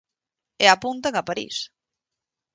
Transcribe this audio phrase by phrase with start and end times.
[0.63, 1.55] E apuntan a París.